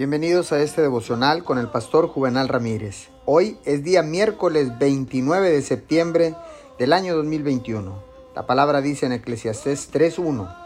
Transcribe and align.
Bienvenidos 0.00 0.50
a 0.52 0.62
este 0.62 0.80
devocional 0.80 1.44
con 1.44 1.58
el 1.58 1.68
pastor 1.68 2.08
Juvenal 2.08 2.48
Ramírez. 2.48 3.10
Hoy 3.26 3.58
es 3.66 3.84
día 3.84 4.02
miércoles 4.02 4.78
29 4.78 5.50
de 5.50 5.60
septiembre 5.60 6.34
del 6.78 6.94
año 6.94 7.14
2021. 7.16 8.02
La 8.34 8.46
palabra 8.46 8.80
dice 8.80 9.04
en 9.04 9.12
Eclesiastés 9.12 9.92
3.1, 9.92 10.56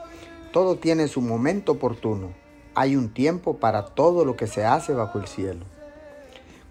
todo 0.52 0.76
tiene 0.76 1.08
su 1.08 1.20
momento 1.20 1.72
oportuno. 1.72 2.28
Hay 2.76 2.94
un 2.94 3.12
tiempo 3.12 3.56
para 3.56 3.86
todo 3.86 4.24
lo 4.24 4.36
que 4.36 4.46
se 4.46 4.64
hace 4.64 4.94
bajo 4.94 5.18
el 5.18 5.26
cielo. 5.26 5.64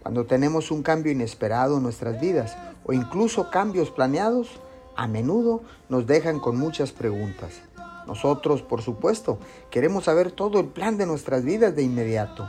Cuando 0.02 0.25
tenemos 0.25 0.71
un 0.71 0.84
cambio 0.84 1.11
inesperado 1.11 1.75
en 1.75 1.84
nuestras 1.84 2.21
vidas 2.21 2.55
o 2.86 2.93
incluso 2.93 3.50
cambios 3.50 3.91
planeados, 3.91 4.48
a 4.95 5.05
menudo 5.05 5.64
nos 5.89 6.07
dejan 6.07 6.39
con 6.39 6.55
muchas 6.55 6.93
preguntas. 6.93 7.61
Nosotros, 8.07 8.61
por 8.61 8.81
supuesto, 8.81 9.39
queremos 9.70 10.05
saber 10.05 10.31
todo 10.31 10.59
el 10.59 10.67
plan 10.67 10.97
de 10.97 11.05
nuestras 11.05 11.43
vidas 11.43 11.75
de 11.75 11.83
inmediato. 11.83 12.47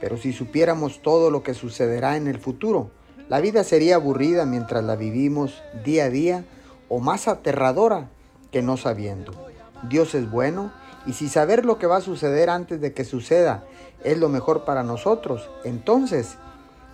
Pero 0.00 0.16
si 0.16 0.32
supiéramos 0.32 1.02
todo 1.02 1.30
lo 1.30 1.42
que 1.42 1.54
sucederá 1.54 2.16
en 2.16 2.26
el 2.26 2.38
futuro, 2.38 2.90
la 3.28 3.40
vida 3.40 3.64
sería 3.64 3.96
aburrida 3.96 4.46
mientras 4.46 4.84
la 4.84 4.96
vivimos 4.96 5.62
día 5.84 6.04
a 6.04 6.10
día 6.10 6.44
o 6.88 7.00
más 7.00 7.28
aterradora 7.28 8.08
que 8.52 8.62
no 8.62 8.76
sabiendo. 8.76 9.32
Dios 9.88 10.14
es 10.14 10.30
bueno 10.30 10.72
y 11.06 11.12
si 11.12 11.28
saber 11.28 11.64
lo 11.64 11.78
que 11.78 11.86
va 11.86 11.96
a 11.96 12.02
suceder 12.02 12.50
antes 12.50 12.80
de 12.80 12.92
que 12.92 13.04
suceda 13.04 13.64
es 14.04 14.18
lo 14.18 14.28
mejor 14.28 14.64
para 14.64 14.82
nosotros, 14.82 15.50
entonces 15.64 16.36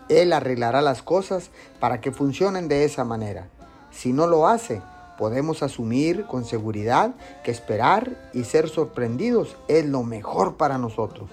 Él 0.08 0.32
arreglará 0.32 0.80
las 0.80 1.02
cosas 1.02 1.50
para 1.80 2.00
que 2.00 2.12
funcionen 2.12 2.68
de 2.68 2.84
esa 2.84 3.04
manera. 3.04 3.48
Si 3.90 4.12
no 4.12 4.26
lo 4.26 4.46
hace, 4.46 4.80
podemos 5.22 5.62
asumir 5.62 6.26
con 6.26 6.44
seguridad 6.44 7.14
que 7.44 7.52
esperar 7.52 8.28
y 8.34 8.42
ser 8.42 8.68
sorprendidos 8.68 9.54
es 9.68 9.86
lo 9.86 10.02
mejor 10.02 10.56
para 10.56 10.78
nosotros. 10.78 11.30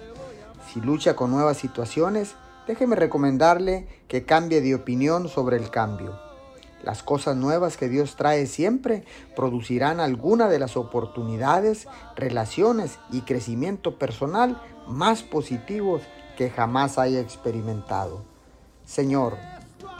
Si 0.72 0.80
lucha 0.80 1.16
con 1.16 1.32
nuevas 1.32 1.56
situaciones, 1.56 2.36
déjeme 2.68 2.94
recomendarle 2.94 3.88
que 4.06 4.24
cambie 4.24 4.60
de 4.60 4.76
opinión 4.76 5.28
sobre 5.28 5.56
el 5.56 5.70
cambio. 5.70 6.16
Las 6.84 7.02
cosas 7.02 7.34
nuevas 7.34 7.76
que 7.76 7.88
Dios 7.88 8.14
trae 8.14 8.46
siempre 8.46 9.02
producirán 9.34 9.98
alguna 9.98 10.48
de 10.48 10.60
las 10.60 10.76
oportunidades, 10.76 11.88
relaciones 12.14 13.00
y 13.10 13.22
crecimiento 13.22 13.98
personal 13.98 14.62
más 14.86 15.24
positivos 15.24 16.02
que 16.36 16.48
jamás 16.48 16.96
haya 16.96 17.18
experimentado. 17.18 18.22
Señor, 18.86 19.36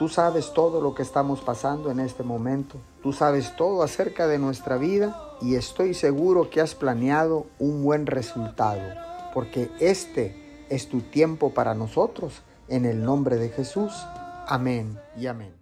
Tú 0.01 0.09
sabes 0.09 0.55
todo 0.55 0.81
lo 0.81 0.95
que 0.95 1.03
estamos 1.03 1.43
pasando 1.43 1.91
en 1.91 2.01
este 2.01 2.23
momento. 2.23 2.79
Tú 3.03 3.13
sabes 3.13 3.55
todo 3.55 3.83
acerca 3.83 4.27
de 4.27 4.39
nuestra 4.39 4.79
vida 4.79 5.37
y 5.43 5.57
estoy 5.57 5.93
seguro 5.93 6.49
que 6.49 6.63
has 6.63 6.75
planeado 6.75 7.45
un 7.59 7.85
buen 7.85 8.07
resultado, 8.07 8.81
porque 9.35 9.71
este 9.79 10.65
es 10.71 10.89
tu 10.89 11.03
tiempo 11.03 11.51
para 11.51 11.75
nosotros. 11.75 12.41
En 12.67 12.87
el 12.87 13.05
nombre 13.05 13.37
de 13.37 13.51
Jesús. 13.51 13.93
Amén 14.47 14.99
y 15.19 15.27
amén. 15.27 15.53